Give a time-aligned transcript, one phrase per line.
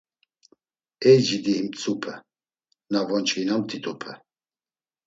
[1.09, 2.11] Ey cidi him mtzupe
[2.91, 4.11] na vonç̌vinamt̆itupe!